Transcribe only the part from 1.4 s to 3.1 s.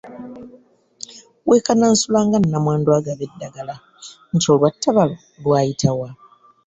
Weekanansula nga nnamwandu